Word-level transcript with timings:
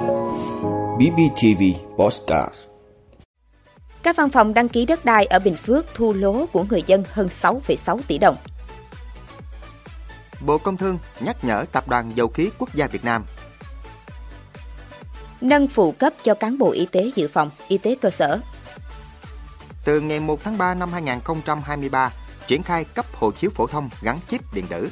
BBTV 0.00 1.62
Postcard 1.96 2.54
Các 4.02 4.16
văn 4.16 4.30
phòng 4.30 4.54
đăng 4.54 4.68
ký 4.68 4.86
đất 4.86 5.04
đai 5.04 5.26
ở 5.26 5.38
Bình 5.38 5.54
Phước 5.54 5.86
thu 5.94 6.12
lỗ 6.12 6.46
của 6.46 6.64
người 6.70 6.82
dân 6.86 7.04
hơn 7.12 7.26
6,6 7.26 7.98
tỷ 8.06 8.18
đồng. 8.18 8.36
Bộ 10.46 10.58
Công 10.58 10.76
Thương 10.76 10.98
nhắc 11.20 11.44
nhở 11.44 11.64
Tập 11.72 11.88
đoàn 11.88 12.12
Dầu 12.14 12.28
khí 12.28 12.50
Quốc 12.58 12.74
gia 12.74 12.86
Việt 12.86 13.04
Nam 13.04 13.24
Nâng 15.40 15.68
phụ 15.68 15.92
cấp 15.92 16.12
cho 16.22 16.34
cán 16.34 16.58
bộ 16.58 16.70
y 16.70 16.86
tế 16.86 17.10
dự 17.16 17.28
phòng, 17.28 17.50
y 17.68 17.78
tế 17.78 17.96
cơ 18.00 18.10
sở. 18.10 18.40
Từ 19.84 20.00
ngày 20.00 20.20
1 20.20 20.44
tháng 20.44 20.58
3 20.58 20.74
năm 20.74 20.92
2023, 20.92 22.12
triển 22.46 22.62
khai 22.62 22.84
cấp 22.84 23.06
hộ 23.14 23.30
chiếu 23.30 23.50
phổ 23.50 23.66
thông 23.66 23.90
gắn 24.02 24.18
chip 24.30 24.40
điện 24.54 24.64
tử. 24.68 24.90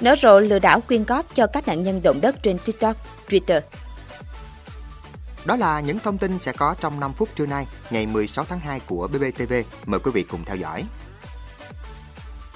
Nở 0.00 0.14
rộ 0.18 0.40
lừa 0.40 0.58
đảo 0.58 0.80
quyên 0.80 1.04
góp 1.04 1.34
cho 1.34 1.46
các 1.46 1.68
nạn 1.68 1.82
nhân 1.82 2.00
động 2.02 2.20
đất 2.20 2.42
trên 2.42 2.58
TikTok, 2.58 2.96
Twitter. 3.28 3.60
Đó 5.44 5.56
là 5.56 5.80
những 5.80 5.98
thông 5.98 6.18
tin 6.18 6.38
sẽ 6.38 6.52
có 6.52 6.74
trong 6.80 7.00
5 7.00 7.12
phút 7.12 7.28
trưa 7.36 7.46
nay, 7.46 7.66
ngày 7.90 8.06
16 8.06 8.44
tháng 8.44 8.60
2 8.60 8.80
của 8.86 9.08
BBTV. 9.08 9.52
Mời 9.86 10.00
quý 10.00 10.10
vị 10.14 10.22
cùng 10.22 10.44
theo 10.44 10.56
dõi. 10.56 10.84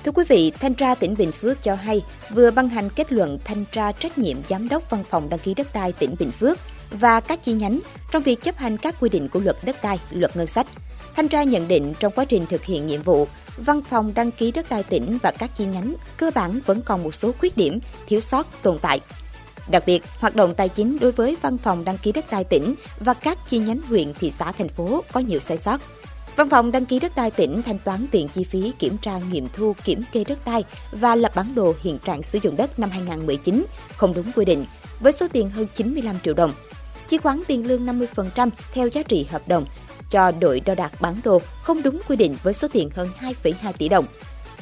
Thưa 0.05 0.13
quý 0.13 0.25
vị, 0.29 0.53
Thanh 0.61 0.75
tra 0.75 0.95
tỉnh 0.95 1.15
Bình 1.19 1.33
Phước 1.33 1.63
cho 1.63 1.75
hay 1.75 2.03
vừa 2.31 2.51
ban 2.51 2.69
hành 2.69 2.91
kết 2.91 3.13
luận 3.13 3.39
thanh 3.45 3.65
tra 3.73 3.93
trách 3.93 4.19
nhiệm 4.19 4.37
giám 4.49 4.69
đốc 4.69 4.91
văn 4.91 5.05
phòng 5.11 5.29
đăng 5.29 5.39
ký 5.39 5.55
đất 5.55 5.75
đai 5.75 5.93
tỉnh 5.93 6.17
Bình 6.19 6.33
Phước 6.33 6.59
và 6.91 7.21
các 7.21 7.43
chi 7.43 7.53
nhánh 7.53 7.81
trong 8.11 8.23
việc 8.23 8.43
chấp 8.43 8.57
hành 8.57 8.77
các 8.77 8.95
quy 9.01 9.09
định 9.09 9.29
của 9.29 9.41
luật 9.41 9.57
đất 9.65 9.77
đai, 9.83 9.99
luật 10.11 10.37
ngân 10.37 10.47
sách. 10.47 10.67
Thanh 11.17 11.29
tra 11.29 11.43
nhận 11.43 11.69
định 11.69 11.95
trong 11.99 12.13
quá 12.13 12.25
trình 12.25 12.47
thực 12.47 12.65
hiện 12.65 12.87
nhiệm 12.87 13.03
vụ, 13.03 13.29
văn 13.57 13.81
phòng 13.91 14.13
đăng 14.15 14.31
ký 14.31 14.51
đất 14.51 14.67
đai 14.71 14.83
tỉnh 14.83 15.19
và 15.23 15.31
các 15.31 15.51
chi 15.55 15.67
nhánh 15.67 15.95
cơ 16.17 16.31
bản 16.35 16.61
vẫn 16.67 16.83
còn 16.83 17.03
một 17.03 17.15
số 17.15 17.33
khuyết 17.39 17.57
điểm, 17.57 17.81
thiếu 18.07 18.21
sót 18.21 18.47
tồn 18.63 18.79
tại. 18.79 19.01
Đặc 19.69 19.83
biệt, 19.87 20.03
hoạt 20.19 20.37
động 20.37 20.55
tài 20.55 20.69
chính 20.69 20.99
đối 20.99 21.13
với 21.13 21.37
văn 21.43 21.59
phòng 21.59 21.85
đăng 21.85 21.99
ký 21.99 22.13
đất 22.13 22.25
đai 22.31 22.45
tỉnh 22.45 22.75
và 23.01 23.15
các 23.15 23.39
chi 23.49 23.59
nhánh 23.59 23.81
huyện, 23.83 24.15
thị 24.15 24.31
xã, 24.31 24.53
thành 24.53 24.69
phố 24.69 25.05
có 25.13 25.21
nhiều 25.21 25.41
sai 25.41 25.59
sót. 25.59 25.81
Văn 26.37 26.49
phòng 26.49 26.73
đăng 26.73 26.87
ký 26.87 26.99
đất 26.99 27.13
đai 27.17 27.31
tỉnh 27.31 27.63
thanh 27.63 27.79
toán 27.79 28.07
tiền 28.11 28.29
chi 28.29 28.45
phí 28.45 28.73
kiểm 28.79 28.99
tra 28.99 29.19
nghiệm 29.19 29.49
thu 29.53 29.75
kiểm 29.85 30.03
kê 30.13 30.25
đất 30.25 30.39
đai 30.45 30.65
và 30.93 31.15
lập 31.15 31.33
bản 31.35 31.55
đồ 31.55 31.75
hiện 31.83 31.99
trạng 32.05 32.23
sử 32.23 32.39
dụng 32.43 32.57
đất 32.57 32.79
năm 32.79 32.91
2019 32.91 33.65
không 33.97 34.15
đúng 34.15 34.33
quy 34.33 34.45
định 34.45 34.65
với 35.01 35.13
số 35.13 35.27
tiền 35.33 35.51
hơn 35.51 35.67
95 35.75 36.17
triệu 36.25 36.35
đồng. 36.35 36.53
Chi 37.09 37.19
khoán 37.19 37.43
tiền 37.47 37.67
lương 37.67 37.87
50% 37.87 38.51
theo 38.73 38.89
giá 38.89 39.03
trị 39.03 39.27
hợp 39.31 39.49
đồng 39.49 39.67
cho 40.11 40.33
đội 40.41 40.61
đo 40.61 40.75
đạc 40.75 41.01
bản 41.01 41.21
đồ 41.25 41.41
không 41.63 41.83
đúng 41.83 42.01
quy 42.09 42.17
định 42.17 42.37
với 42.43 42.53
số 42.53 42.69
tiền 42.73 42.91
hơn 42.95 43.09
2,2 43.21 43.73
tỷ 43.79 43.89
đồng. 43.89 44.05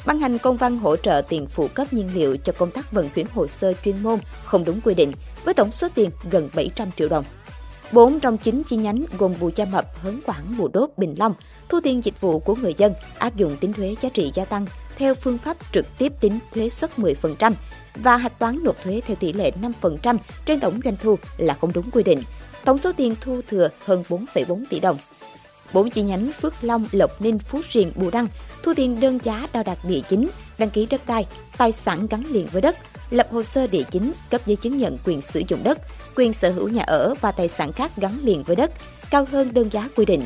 Ban 0.05 0.19
hành 0.19 0.37
công 0.37 0.57
văn 0.57 0.79
hỗ 0.79 0.95
trợ 0.95 1.21
tiền 1.29 1.47
phụ 1.47 1.67
cấp 1.67 1.93
nhiên 1.93 2.09
liệu 2.13 2.37
cho 2.37 2.53
công 2.57 2.71
tác 2.71 2.91
vận 2.91 3.09
chuyển 3.09 3.25
hồ 3.33 3.47
sơ 3.47 3.73
chuyên 3.85 4.03
môn 4.03 4.19
không 4.43 4.65
đúng 4.65 4.81
quy 4.81 4.93
định 4.93 5.11
với 5.43 5.53
tổng 5.53 5.71
số 5.71 5.87
tiền 5.95 6.09
gần 6.31 6.49
700 6.55 6.87
triệu 6.97 7.09
đồng. 7.09 7.25
4 7.91 8.19
trong 8.19 8.37
9 8.37 8.63
chi 8.63 8.75
nhánh 8.77 9.05
gồm 9.17 9.33
Bù 9.39 9.49
Gia 9.55 9.65
Mập, 9.65 9.85
Hớn 10.01 10.19
Quảng, 10.25 10.57
Bù 10.57 10.67
Đốt, 10.67 10.89
Bình 10.97 11.15
Long 11.17 11.33
thu 11.69 11.79
tiền 11.83 12.03
dịch 12.03 12.21
vụ 12.21 12.39
của 12.39 12.55
người 12.55 12.73
dân 12.77 12.93
áp 13.17 13.35
dụng 13.35 13.57
tính 13.59 13.73
thuế 13.73 13.95
giá 14.01 14.09
trị 14.09 14.31
gia 14.33 14.45
tăng 14.45 14.65
theo 14.97 15.13
phương 15.13 15.37
pháp 15.37 15.57
trực 15.71 15.85
tiếp 15.97 16.13
tính 16.19 16.39
thuế 16.53 16.69
suất 16.69 16.91
10% 16.97 17.53
và 17.95 18.17
hạch 18.17 18.39
toán 18.39 18.59
nộp 18.63 18.83
thuế 18.83 19.01
theo 19.07 19.15
tỷ 19.19 19.33
lệ 19.33 19.51
5% 19.81 20.17
trên 20.45 20.59
tổng 20.59 20.79
doanh 20.83 20.95
thu 21.01 21.17
là 21.37 21.53
không 21.53 21.73
đúng 21.73 21.91
quy 21.91 22.03
định. 22.03 22.23
Tổng 22.65 22.77
số 22.77 22.91
tiền 22.97 23.15
thu 23.21 23.41
thừa 23.47 23.69
hơn 23.85 24.03
4,4 24.09 24.63
tỷ 24.69 24.79
đồng. 24.79 24.97
Bốn 25.73 25.89
chi 25.89 26.01
nhánh 26.01 26.31
Phước 26.41 26.53
Long, 26.61 26.87
Lộc 26.91 27.21
Ninh, 27.21 27.39
Phú 27.39 27.61
Riềng, 27.69 27.91
Bù 27.95 28.09
Đăng 28.09 28.27
thu 28.63 28.73
tiền 28.73 28.99
đơn 28.99 29.19
giá 29.23 29.47
đo 29.53 29.63
đạc 29.63 29.77
địa 29.85 30.01
chính, 30.09 30.29
đăng 30.57 30.69
ký 30.69 30.87
đất 30.89 31.01
đai, 31.07 31.25
tài 31.57 31.71
sản 31.71 32.07
gắn 32.07 32.23
liền 32.29 32.47
với 32.51 32.61
đất, 32.61 32.77
lập 33.09 33.27
hồ 33.31 33.43
sơ 33.43 33.67
địa 33.67 33.83
chính, 33.91 34.11
cấp 34.29 34.41
giấy 34.45 34.55
chứng 34.55 34.77
nhận 34.77 34.97
quyền 35.05 35.21
sử 35.21 35.41
dụng 35.47 35.63
đất, 35.63 35.79
quyền 36.15 36.33
sở 36.33 36.51
hữu 36.51 36.67
nhà 36.67 36.83
ở 36.83 37.13
và 37.21 37.31
tài 37.31 37.47
sản 37.47 37.73
khác 37.73 37.91
gắn 37.97 38.19
liền 38.23 38.43
với 38.43 38.55
đất, 38.55 38.71
cao 39.09 39.25
hơn 39.31 39.53
đơn 39.53 39.69
giá 39.71 39.89
quy 39.95 40.05
định. 40.05 40.25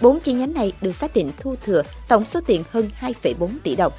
Bốn 0.00 0.20
chi 0.20 0.32
nhánh 0.32 0.52
này 0.52 0.72
được 0.80 0.92
xác 0.92 1.14
định 1.14 1.32
thu 1.40 1.56
thừa 1.64 1.82
tổng 2.08 2.24
số 2.24 2.40
tiền 2.46 2.62
hơn 2.70 2.90
2,4 3.00 3.48
tỷ 3.62 3.76
đồng. 3.76 3.92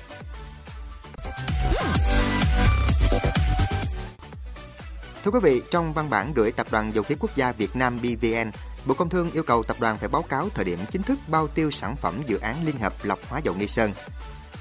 Thưa 5.23 5.31
quý 5.31 5.39
vị, 5.43 5.61
trong 5.71 5.93
văn 5.93 6.09
bản 6.09 6.33
gửi 6.33 6.51
Tập 6.51 6.67
đoàn 6.71 6.91
Dầu 6.93 7.03
khí 7.03 7.15
Quốc 7.19 7.35
gia 7.35 7.51
Việt 7.51 7.75
Nam 7.75 7.99
BVN, 8.01 8.51
Bộ 8.85 8.93
Công 8.93 9.09
Thương 9.09 9.31
yêu 9.31 9.43
cầu 9.43 9.63
tập 9.63 9.77
đoàn 9.79 9.97
phải 9.97 10.09
báo 10.09 10.21
cáo 10.21 10.49
thời 10.49 10.65
điểm 10.65 10.79
chính 10.91 11.03
thức 11.03 11.19
bao 11.27 11.47
tiêu 11.47 11.71
sản 11.71 11.95
phẩm 11.95 12.21
dự 12.25 12.37
án 12.37 12.65
Liên 12.65 12.79
hợp 12.79 12.93
lọc 13.03 13.19
hóa 13.29 13.39
dầu 13.43 13.55
Nghi 13.55 13.67
Sơn. 13.67 13.91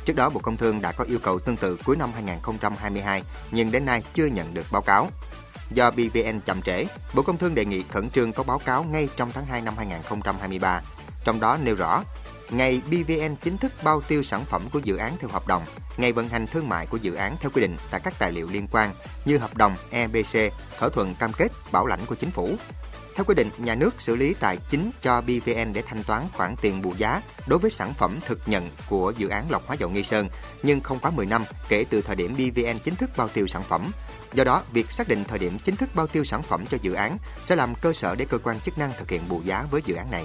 Trước 0.05 0.17
đó, 0.17 0.31
Bộ 0.31 0.41
Công 0.41 0.57
Thương 0.57 0.81
đã 0.81 0.93
có 0.93 1.05
yêu 1.05 1.19
cầu 1.23 1.39
tương 1.39 1.57
tự 1.57 1.79
cuối 1.85 1.97
năm 1.97 2.11
2022, 2.15 3.23
nhưng 3.51 3.73
đến 3.73 3.85
nay 3.85 4.03
chưa 4.15 4.27
nhận 4.27 4.55
được 4.55 4.67
báo 4.73 4.83
cáo. 4.83 5.09
Do 5.71 5.91
BVN 5.91 6.41
chậm 6.45 6.63
trễ, 6.63 6.85
Bộ 7.15 7.23
Công 7.23 7.39
Thương 7.39 7.55
đề 7.55 7.65
nghị 7.65 7.83
khẩn 7.83 8.11
trương 8.11 8.33
có 8.33 8.43
báo 8.43 8.59
cáo 8.59 8.83
ngay 8.83 9.09
trong 9.17 9.31
tháng 9.33 9.47
2 9.47 9.61
năm 9.61 9.75
2023. 9.77 10.83
Trong 11.25 11.41
đó 11.41 11.59
nêu 11.63 11.75
rõ, 11.75 12.05
ngày 12.51 12.83
BVN 12.87 13.37
chính 13.43 13.59
thức 13.59 13.73
bao 13.83 14.01
tiêu 14.01 14.23
sản 14.23 14.45
phẩm 14.45 14.63
của 14.73 14.79
dự 14.79 14.97
án 14.97 15.17
theo 15.21 15.31
hợp 15.31 15.47
đồng, 15.47 15.63
ngày 15.97 16.13
vận 16.13 16.29
hành 16.29 16.47
thương 16.47 16.69
mại 16.69 16.87
của 16.87 16.97
dự 16.97 17.15
án 17.15 17.37
theo 17.41 17.51
quy 17.51 17.63
định 17.63 17.77
tại 17.91 18.01
các 18.05 18.15
tài 18.19 18.33
liệu 18.33 18.49
liên 18.51 18.69
quan 18.71 18.95
như 19.25 19.39
hợp 19.39 19.57
đồng 19.57 19.77
EBC, 19.91 20.53
thỏa 20.79 20.89
thuận 20.89 21.15
cam 21.15 21.33
kết 21.33 21.53
bảo 21.73 21.87
lãnh 21.87 22.07
của 22.07 22.15
chính 22.15 22.31
phủ. 22.31 22.57
Theo 23.15 23.25
quy 23.25 23.35
định, 23.35 23.51
nhà 23.59 23.75
nước 23.75 23.95
xử 23.99 24.17
lý 24.17 24.35
tài 24.35 24.57
chính 24.71 24.91
cho 25.03 25.21
BVN 25.21 25.73
để 25.73 25.83
thanh 25.87 26.05
toán 26.05 26.23
khoản 26.33 26.57
tiền 26.57 26.83
bù 26.83 26.95
giá 26.97 27.23
đối 27.47 27.59
với 27.59 27.71
sản 27.71 27.95
phẩm 27.95 28.19
thực 28.27 28.41
nhận 28.47 28.71
của 28.89 29.13
dự 29.17 29.29
án 29.29 29.51
lọc 29.51 29.67
hóa 29.67 29.77
dầu 29.77 29.91
Nghi 29.91 30.03
Sơn, 30.03 30.29
nhưng 30.63 30.81
không 30.81 30.99
quá 30.99 31.11
10 31.11 31.27
năm 31.27 31.45
kể 31.69 31.85
từ 31.91 32.03
thời 32.03 32.17
điểm 32.17 32.35
BVN 32.35 32.79
chính 32.85 32.97
thức 32.97 33.11
bao 33.17 33.29
tiêu 33.29 33.47
sản 33.47 33.63
phẩm. 33.63 33.91
Do 34.33 34.45
đó, 34.45 34.63
việc 34.73 34.93
xác 34.93 35.09
định 35.09 35.25
thời 35.29 35.39
điểm 35.39 35.59
chính 35.59 35.77
thức 35.77 35.91
bao 35.95 36.07
tiêu 36.07 36.25
sản 36.25 36.43
phẩm 36.43 36.67
cho 36.67 36.79
dự 36.83 36.93
án 36.93 37.19
sẽ 37.43 37.57
làm 37.57 37.75
cơ 37.75 37.93
sở 37.93 38.15
để 38.15 38.25
cơ 38.25 38.39
quan 38.39 38.61
chức 38.61 38.79
năng 38.79 38.93
thực 38.99 39.11
hiện 39.11 39.29
bù 39.29 39.41
giá 39.45 39.67
với 39.71 39.83
dự 39.87 39.95
án 39.95 40.11
này. 40.11 40.25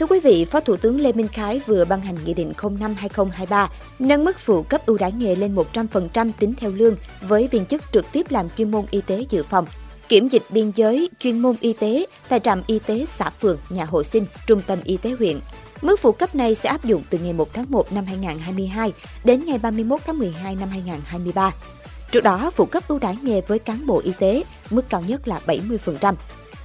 Thưa 0.00 0.06
quý 0.06 0.20
vị, 0.20 0.44
Phó 0.44 0.60
Thủ 0.60 0.76
tướng 0.76 1.00
Lê 1.00 1.12
Minh 1.12 1.28
Khái 1.28 1.60
vừa 1.66 1.84
ban 1.84 2.00
hành 2.00 2.16
Nghị 2.24 2.34
định 2.34 2.52
05-2023 2.56 3.68
nâng 3.98 4.24
mức 4.24 4.38
phụ 4.38 4.62
cấp 4.62 4.86
ưu 4.86 4.98
đãi 4.98 5.12
nghề 5.12 5.34
lên 5.34 5.54
100% 5.54 6.30
tính 6.38 6.54
theo 6.54 6.70
lương 6.70 6.96
với 7.20 7.48
viên 7.48 7.66
chức 7.66 7.82
trực 7.92 8.12
tiếp 8.12 8.26
làm 8.30 8.48
chuyên 8.56 8.70
môn 8.70 8.84
y 8.90 9.00
tế 9.00 9.24
dự 9.28 9.42
phòng, 9.42 9.66
kiểm 10.08 10.28
dịch 10.28 10.42
biên 10.50 10.70
giới, 10.74 11.10
chuyên 11.18 11.38
môn 11.38 11.56
y 11.60 11.72
tế 11.72 12.06
tại 12.28 12.40
trạm 12.40 12.62
y 12.66 12.78
tế 12.78 13.06
xã 13.18 13.30
phường, 13.30 13.58
nhà 13.70 13.84
hộ 13.84 14.02
sinh, 14.02 14.26
trung 14.46 14.62
tâm 14.66 14.78
y 14.84 14.96
tế 14.96 15.10
huyện. 15.18 15.40
Mức 15.82 16.00
phụ 16.00 16.12
cấp 16.12 16.34
này 16.34 16.54
sẽ 16.54 16.68
áp 16.68 16.84
dụng 16.84 17.02
từ 17.10 17.18
ngày 17.18 17.32
1 17.32 17.52
tháng 17.52 17.66
1 17.68 17.92
năm 17.92 18.04
2022 18.04 18.92
đến 19.24 19.44
ngày 19.46 19.58
31 19.58 20.00
tháng 20.06 20.18
12 20.18 20.56
năm 20.56 20.68
2023. 20.68 21.54
Trước 22.10 22.20
đó, 22.20 22.50
phụ 22.54 22.64
cấp 22.64 22.88
ưu 22.88 22.98
đãi 22.98 23.16
nghề 23.22 23.40
với 23.40 23.58
cán 23.58 23.86
bộ 23.86 24.00
y 24.04 24.12
tế, 24.18 24.42
mức 24.70 24.84
cao 24.88 25.02
nhất 25.06 25.28
là 25.28 25.40
70%. 25.46 26.14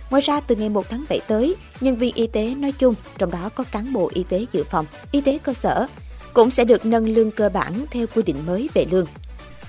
Ngoài 0.09 0.21
ra, 0.21 0.39
từ 0.39 0.55
ngày 0.55 0.69
1 0.69 0.85
tháng 0.89 1.05
7 1.09 1.19
tới, 1.27 1.55
nhân 1.81 1.95
viên 1.95 2.15
y 2.15 2.27
tế 2.27 2.55
nói 2.55 2.71
chung, 2.71 2.95
trong 3.17 3.31
đó 3.31 3.49
có 3.55 3.63
cán 3.71 3.93
bộ 3.93 4.11
y 4.13 4.23
tế 4.23 4.45
dự 4.51 4.63
phòng, 4.63 4.85
y 5.11 5.21
tế 5.21 5.37
cơ 5.37 5.53
sở, 5.53 5.87
cũng 6.33 6.51
sẽ 6.51 6.63
được 6.63 6.85
nâng 6.85 7.05
lương 7.05 7.31
cơ 7.31 7.49
bản 7.49 7.85
theo 7.91 8.07
quy 8.15 8.23
định 8.23 8.45
mới 8.45 8.69
về 8.73 8.85
lương. 8.91 9.05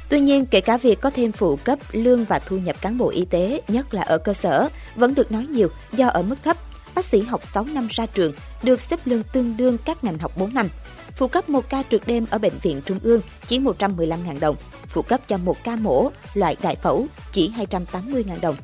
Tuy 0.08 0.20
nhiên, 0.20 0.46
kể 0.46 0.60
cả 0.60 0.76
việc 0.76 1.00
có 1.00 1.10
thêm 1.10 1.32
phụ 1.32 1.56
cấp, 1.56 1.78
lương 1.92 2.24
và 2.24 2.38
thu 2.38 2.58
nhập 2.58 2.80
cán 2.80 2.98
bộ 2.98 3.08
y 3.08 3.24
tế, 3.24 3.60
nhất 3.68 3.94
là 3.94 4.02
ở 4.02 4.18
cơ 4.18 4.34
sở, 4.34 4.68
vẫn 4.94 5.14
được 5.14 5.32
nói 5.32 5.46
nhiều 5.46 5.68
do 5.92 6.08
ở 6.08 6.22
mức 6.22 6.36
thấp. 6.44 6.56
Bác 6.94 7.04
sĩ 7.04 7.20
học 7.20 7.40
6 7.54 7.64
năm 7.64 7.88
ra 7.90 8.06
trường 8.06 8.32
được 8.62 8.80
xếp 8.80 9.00
lương 9.04 9.22
tương 9.22 9.56
đương 9.56 9.78
các 9.84 10.04
ngành 10.04 10.18
học 10.18 10.32
4 10.38 10.54
năm. 10.54 10.68
Phụ 11.16 11.28
cấp 11.28 11.48
một 11.48 11.68
ca 11.68 11.82
trực 11.90 12.06
đêm 12.06 12.26
ở 12.30 12.38
bệnh 12.38 12.58
viện 12.62 12.80
trung 12.84 12.98
ương 13.02 13.20
chỉ 13.46 13.58
115.000 13.60 14.40
đồng. 14.40 14.56
Phụ 14.88 15.02
cấp 15.02 15.20
cho 15.28 15.38
một 15.38 15.64
ca 15.64 15.76
mổ 15.76 16.10
loại 16.34 16.56
đại 16.62 16.76
phẫu 16.76 17.06
chỉ 17.32 17.52
280.000 17.70 18.40
đồng. 18.40 18.56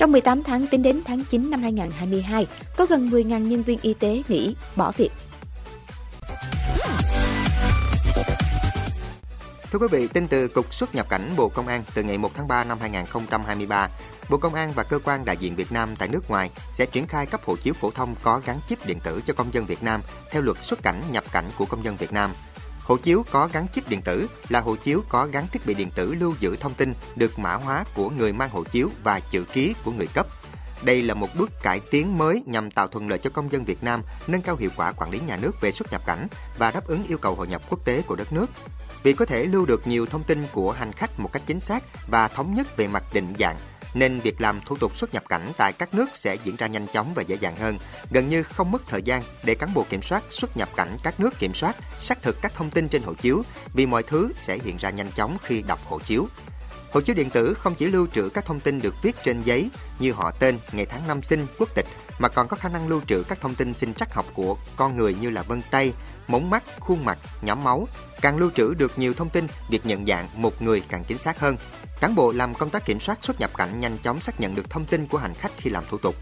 Trong 0.00 0.12
18 0.12 0.42
tháng 0.42 0.66
tính 0.66 0.82
đến 0.82 1.00
tháng 1.04 1.24
9 1.24 1.50
năm 1.50 1.62
2022, 1.62 2.46
có 2.76 2.86
gần 2.86 3.10
10.000 3.10 3.38
nhân 3.38 3.62
viên 3.62 3.78
y 3.82 3.94
tế 3.94 4.22
nghỉ, 4.28 4.56
bỏ 4.76 4.92
việc. 4.96 5.10
Thưa 9.70 9.78
quý 9.78 9.86
vị, 9.90 10.08
tin 10.12 10.28
từ 10.28 10.48
Cục 10.48 10.74
xuất 10.74 10.94
nhập 10.94 11.08
cảnh 11.08 11.30
Bộ 11.36 11.48
Công 11.48 11.66
an 11.66 11.82
từ 11.94 12.02
ngày 12.02 12.18
1 12.18 12.30
tháng 12.34 12.48
3 12.48 12.64
năm 12.64 12.78
2023, 12.80 13.88
Bộ 14.30 14.36
Công 14.36 14.54
an 14.54 14.72
và 14.74 14.82
cơ 14.82 14.98
quan 15.04 15.24
đại 15.24 15.36
diện 15.36 15.54
Việt 15.54 15.72
Nam 15.72 15.88
tại 15.98 16.08
nước 16.08 16.30
ngoài 16.30 16.50
sẽ 16.74 16.86
triển 16.86 17.06
khai 17.06 17.26
cấp 17.26 17.40
hộ 17.44 17.56
chiếu 17.56 17.74
phổ 17.74 17.90
thông 17.90 18.14
có 18.22 18.40
gắn 18.46 18.60
chip 18.68 18.86
điện 18.86 18.98
tử 19.04 19.22
cho 19.26 19.34
công 19.34 19.54
dân 19.54 19.64
Việt 19.64 19.82
Nam 19.82 20.02
theo 20.30 20.42
luật 20.42 20.64
xuất 20.64 20.82
cảnh 20.82 21.02
nhập 21.10 21.24
cảnh 21.32 21.44
của 21.58 21.64
công 21.64 21.84
dân 21.84 21.96
Việt 21.96 22.12
Nam. 22.12 22.30
Hộ 22.90 22.96
chiếu 22.96 23.24
có 23.30 23.48
gắn 23.52 23.66
chip 23.74 23.88
điện 23.88 24.02
tử 24.02 24.28
là 24.48 24.60
hộ 24.60 24.76
chiếu 24.76 25.02
có 25.08 25.26
gắn 25.26 25.46
thiết 25.52 25.66
bị 25.66 25.74
điện 25.74 25.90
tử 25.94 26.14
lưu 26.14 26.34
giữ 26.40 26.56
thông 26.56 26.74
tin 26.74 26.94
được 27.16 27.38
mã 27.38 27.54
hóa 27.54 27.84
của 27.94 28.10
người 28.10 28.32
mang 28.32 28.50
hộ 28.50 28.64
chiếu 28.64 28.90
và 29.04 29.20
chữ 29.20 29.44
ký 29.52 29.74
của 29.84 29.92
người 29.92 30.06
cấp. 30.06 30.26
Đây 30.82 31.02
là 31.02 31.14
một 31.14 31.28
bước 31.38 31.50
cải 31.62 31.80
tiến 31.90 32.18
mới 32.18 32.42
nhằm 32.46 32.70
tạo 32.70 32.88
thuận 32.88 33.08
lợi 33.08 33.18
cho 33.18 33.30
công 33.30 33.52
dân 33.52 33.64
Việt 33.64 33.82
Nam 33.82 34.02
nâng 34.26 34.42
cao 34.42 34.56
hiệu 34.56 34.70
quả 34.76 34.92
quản 34.92 35.10
lý 35.10 35.20
nhà 35.20 35.36
nước 35.36 35.60
về 35.60 35.72
xuất 35.72 35.92
nhập 35.92 36.06
cảnh 36.06 36.26
và 36.58 36.70
đáp 36.70 36.86
ứng 36.86 37.04
yêu 37.04 37.18
cầu 37.18 37.34
hội 37.34 37.48
nhập 37.48 37.62
quốc 37.68 37.84
tế 37.84 38.02
của 38.02 38.16
đất 38.16 38.32
nước. 38.32 38.46
Vì 39.02 39.12
có 39.12 39.24
thể 39.24 39.44
lưu 39.44 39.66
được 39.66 39.86
nhiều 39.86 40.06
thông 40.06 40.24
tin 40.24 40.46
của 40.52 40.72
hành 40.72 40.92
khách 40.92 41.20
một 41.20 41.32
cách 41.32 41.42
chính 41.46 41.60
xác 41.60 41.82
và 42.10 42.28
thống 42.28 42.54
nhất 42.54 42.76
về 42.76 42.88
mặt 42.88 43.04
định 43.12 43.32
dạng, 43.38 43.56
nên 43.94 44.20
việc 44.20 44.40
làm 44.40 44.60
thủ 44.60 44.76
tục 44.76 44.96
xuất 44.96 45.14
nhập 45.14 45.28
cảnh 45.28 45.52
tại 45.56 45.72
các 45.72 45.94
nước 45.94 46.06
sẽ 46.14 46.36
diễn 46.44 46.56
ra 46.56 46.66
nhanh 46.66 46.86
chóng 46.86 47.12
và 47.14 47.22
dễ 47.22 47.36
dàng 47.40 47.56
hơn, 47.56 47.78
gần 48.10 48.28
như 48.28 48.42
không 48.42 48.70
mất 48.70 48.82
thời 48.88 49.02
gian 49.02 49.22
để 49.44 49.54
cán 49.54 49.74
bộ 49.74 49.86
kiểm 49.90 50.02
soát 50.02 50.22
xuất 50.30 50.56
nhập 50.56 50.68
cảnh 50.76 50.96
các 51.02 51.20
nước 51.20 51.38
kiểm 51.38 51.54
soát, 51.54 51.76
xác 52.00 52.22
thực 52.22 52.42
các 52.42 52.54
thông 52.54 52.70
tin 52.70 52.88
trên 52.88 53.02
hộ 53.02 53.14
chiếu 53.14 53.42
vì 53.74 53.86
mọi 53.86 54.02
thứ 54.02 54.32
sẽ 54.36 54.58
hiện 54.64 54.76
ra 54.76 54.90
nhanh 54.90 55.12
chóng 55.12 55.36
khi 55.42 55.62
đọc 55.62 55.80
hộ 55.84 55.98
chiếu. 55.98 56.26
Hộ 56.92 57.00
chiếu 57.00 57.14
điện 57.14 57.30
tử 57.30 57.54
không 57.54 57.74
chỉ 57.74 57.86
lưu 57.86 58.06
trữ 58.06 58.28
các 58.28 58.44
thông 58.44 58.60
tin 58.60 58.80
được 58.80 58.94
viết 59.02 59.16
trên 59.24 59.42
giấy 59.42 59.70
như 59.98 60.12
họ 60.12 60.30
tên, 60.30 60.58
ngày 60.72 60.86
tháng 60.86 61.08
năm 61.08 61.22
sinh, 61.22 61.46
quốc 61.58 61.68
tịch 61.74 61.86
mà 62.18 62.28
còn 62.28 62.48
có 62.48 62.56
khả 62.56 62.68
năng 62.68 62.88
lưu 62.88 63.00
trữ 63.06 63.22
các 63.22 63.40
thông 63.40 63.54
tin 63.54 63.74
sinh 63.74 63.94
trắc 63.94 64.14
học 64.14 64.26
của 64.34 64.56
con 64.76 64.96
người 64.96 65.14
như 65.14 65.30
là 65.30 65.42
vân 65.42 65.62
tay, 65.70 65.92
mống 66.28 66.50
mắt, 66.50 66.62
khuôn 66.80 67.04
mặt, 67.04 67.18
nhóm 67.42 67.64
máu. 67.64 67.88
Càng 68.20 68.36
lưu 68.36 68.50
trữ 68.50 68.74
được 68.74 68.98
nhiều 68.98 69.14
thông 69.14 69.30
tin, 69.30 69.46
việc 69.70 69.86
nhận 69.86 70.06
dạng 70.06 70.28
một 70.34 70.62
người 70.62 70.82
càng 70.88 71.04
chính 71.04 71.18
xác 71.18 71.40
hơn. 71.40 71.56
Cán 72.00 72.14
bộ 72.14 72.32
làm 72.32 72.54
công 72.54 72.70
tác 72.70 72.84
kiểm 72.84 73.00
soát 73.00 73.18
xuất 73.22 73.40
nhập 73.40 73.50
cảnh 73.56 73.80
nhanh 73.80 73.98
chóng 73.98 74.20
xác 74.20 74.40
nhận 74.40 74.54
được 74.54 74.70
thông 74.70 74.84
tin 74.84 75.06
của 75.06 75.18
hành 75.18 75.34
khách 75.34 75.52
khi 75.56 75.70
làm 75.70 75.84
thủ 75.90 75.98
tục. 75.98 76.14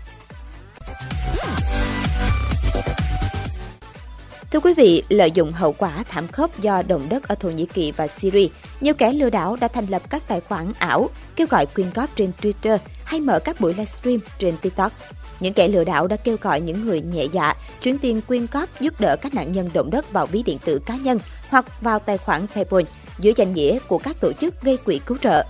Thưa 4.51 4.61
quý 4.61 4.75
vị, 4.77 5.03
lợi 5.09 5.31
dụng 5.31 5.53
hậu 5.53 5.73
quả 5.73 6.05
thảm 6.09 6.29
khốc 6.29 6.61
do 6.61 6.83
động 6.83 7.07
đất 7.09 7.29
ở 7.29 7.35
Thổ 7.35 7.51
Nhĩ 7.51 7.67
Kỳ 7.67 7.93
và 7.93 8.07
Syria, 8.07 8.49
nhiều 8.81 8.95
kẻ 8.95 9.13
lừa 9.13 9.31
đảo 9.31 9.57
đã 9.57 9.69
thành 9.69 9.87
lập 9.87 10.03
các 10.11 10.23
tài 10.29 10.41
khoản 10.41 10.73
ảo 10.79 11.11
kêu 11.37 11.47
gọi 11.51 11.67
quyên 11.67 11.91
góp 11.95 12.17
trên 12.17 12.33
Twitter 12.43 12.79
hay 13.05 13.21
mở 13.21 13.39
các 13.39 13.61
buổi 13.61 13.75
livestream 13.75 14.19
trên 14.39 14.57
TikTok. 14.57 14.93
Những 15.41 15.55
kẻ 15.55 15.69
lừa 15.69 15.85
đảo 15.85 16.07
đã 16.07 16.17
kêu 16.17 16.37
gọi 16.41 16.61
những 16.61 16.87
người 16.87 17.01
nhẹ 17.01 17.25
dạ 17.33 17.55
chuyển 17.83 17.99
tiền 17.99 18.21
quyên 18.21 18.47
góp 18.53 18.81
giúp 18.81 19.01
đỡ 19.01 19.17
các 19.17 19.35
nạn 19.35 19.53
nhân 19.53 19.71
động 19.75 19.91
đất 19.91 20.13
vào 20.13 20.27
ví 20.27 20.43
điện 20.43 20.59
tử 20.65 20.81
cá 20.87 20.97
nhân 20.97 21.19
hoặc 21.49 21.81
vào 21.81 21.99
tài 21.99 22.19
khoản 22.19 22.47
PayPal 22.55 22.83
dưới 23.19 23.35
danh 23.37 23.53
nghĩa 23.53 23.79
của 23.89 23.99
các 23.99 24.17
tổ 24.21 24.33
chức 24.33 24.63
gây 24.63 24.77
quỹ 24.77 25.01
cứu 25.07 25.19
trợ. 25.19 25.45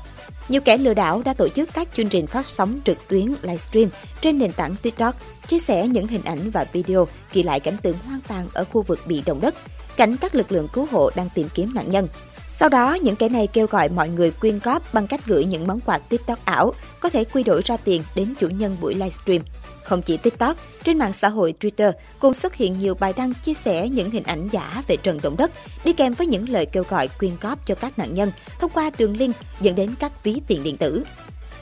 Nhiều 0.48 0.60
kẻ 0.60 0.76
lừa 0.76 0.94
đảo 0.94 1.22
đã 1.24 1.34
tổ 1.34 1.48
chức 1.48 1.68
các 1.74 1.88
chương 1.96 2.08
trình 2.08 2.26
phát 2.26 2.46
sóng 2.46 2.80
trực 2.84 3.08
tuyến 3.08 3.34
livestream 3.42 3.88
trên 4.20 4.38
nền 4.38 4.52
tảng 4.52 4.76
TikTok, 4.82 5.14
chia 5.46 5.58
sẻ 5.58 5.86
những 5.86 6.06
hình 6.06 6.22
ảnh 6.24 6.50
và 6.50 6.66
video 6.72 7.08
ghi 7.32 7.42
lại 7.42 7.60
cảnh 7.60 7.76
tượng 7.82 7.96
hoang 8.06 8.20
tàn 8.28 8.48
ở 8.52 8.64
khu 8.64 8.82
vực 8.82 9.00
bị 9.06 9.22
động 9.26 9.40
đất, 9.40 9.54
cảnh 9.96 10.16
các 10.16 10.34
lực 10.34 10.52
lượng 10.52 10.68
cứu 10.72 10.86
hộ 10.90 11.10
đang 11.16 11.28
tìm 11.34 11.48
kiếm 11.54 11.74
nạn 11.74 11.90
nhân. 11.90 12.08
Sau 12.50 12.68
đó, 12.68 12.94
những 12.94 13.16
kẻ 13.16 13.28
này 13.28 13.46
kêu 13.46 13.66
gọi 13.66 13.88
mọi 13.88 14.08
người 14.08 14.30
quyên 14.30 14.58
góp 14.64 14.94
bằng 14.94 15.06
cách 15.06 15.20
gửi 15.26 15.44
những 15.44 15.66
món 15.66 15.80
quà 15.80 15.98
TikTok 15.98 16.44
ảo, 16.44 16.72
có 17.00 17.08
thể 17.08 17.24
quy 17.24 17.42
đổi 17.42 17.62
ra 17.64 17.76
tiền 17.76 18.02
đến 18.14 18.34
chủ 18.40 18.48
nhân 18.48 18.76
buổi 18.80 18.94
livestream. 18.94 19.42
Không 19.84 20.02
chỉ 20.02 20.16
TikTok, 20.16 20.56
trên 20.84 20.98
mạng 20.98 21.12
xã 21.12 21.28
hội 21.28 21.54
Twitter 21.60 21.92
cũng 22.18 22.34
xuất 22.34 22.54
hiện 22.54 22.78
nhiều 22.78 22.94
bài 22.94 23.12
đăng 23.16 23.34
chia 23.34 23.54
sẻ 23.54 23.88
những 23.88 24.10
hình 24.10 24.22
ảnh 24.22 24.48
giả 24.52 24.82
về 24.88 24.96
trận 24.96 25.18
động 25.22 25.36
đất, 25.36 25.50
đi 25.84 25.92
kèm 25.92 26.14
với 26.14 26.26
những 26.26 26.48
lời 26.48 26.66
kêu 26.66 26.84
gọi 26.88 27.08
quyên 27.08 27.32
góp 27.40 27.66
cho 27.66 27.74
các 27.74 27.98
nạn 27.98 28.14
nhân 28.14 28.32
thông 28.60 28.70
qua 28.74 28.90
đường 28.98 29.16
link 29.16 29.36
dẫn 29.60 29.74
đến 29.74 29.94
các 29.98 30.24
ví 30.24 30.40
tiền 30.46 30.62
điện 30.62 30.76
tử. 30.76 31.04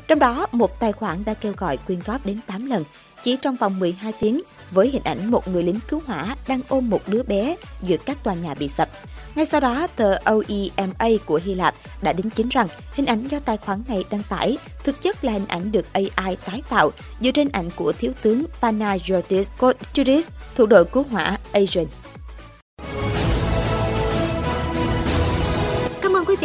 Trong 0.08 0.18
đó, 0.18 0.46
một 0.52 0.80
tài 0.80 0.92
khoản 0.92 1.24
đã 1.24 1.34
kêu 1.34 1.52
gọi 1.56 1.76
quyên 1.76 1.98
góp 2.06 2.26
đến 2.26 2.40
8 2.46 2.66
lần, 2.66 2.84
chỉ 3.22 3.36
trong 3.36 3.56
vòng 3.56 3.78
12 3.78 4.12
tiếng, 4.20 4.42
với 4.70 4.88
hình 4.88 5.02
ảnh 5.04 5.30
một 5.30 5.48
người 5.48 5.62
lính 5.62 5.80
cứu 5.88 6.02
hỏa 6.06 6.36
đang 6.48 6.60
ôm 6.68 6.90
một 6.90 7.00
đứa 7.06 7.22
bé 7.22 7.56
giữa 7.82 7.96
các 7.96 8.24
tòa 8.24 8.34
nhà 8.34 8.54
bị 8.54 8.68
sập. 8.68 8.88
Ngay 9.34 9.46
sau 9.46 9.60
đó, 9.60 9.86
tờ 9.96 10.14
OEMA 10.24 11.08
của 11.26 11.40
Hy 11.44 11.54
Lạp 11.54 11.74
đã 12.02 12.12
đính 12.12 12.30
chính 12.30 12.48
rằng 12.48 12.68
hình 12.92 13.06
ảnh 13.06 13.28
do 13.28 13.38
tài 13.40 13.56
khoản 13.56 13.82
này 13.88 14.04
đăng 14.10 14.22
tải 14.28 14.58
thực 14.84 15.02
chất 15.02 15.24
là 15.24 15.32
hình 15.32 15.46
ảnh 15.46 15.72
được 15.72 15.92
AI 15.92 16.36
tái 16.46 16.62
tạo 16.68 16.90
dựa 17.20 17.30
trên 17.30 17.48
ảnh 17.48 17.70
của 17.76 17.92
thiếu 17.92 18.12
tướng 18.22 18.44
Panagiotis 18.60 19.50
Kotidis, 19.58 20.28
thủ 20.56 20.66
đội 20.66 20.84
cứu 20.84 21.04
hỏa 21.10 21.38
Asian. 21.52 21.86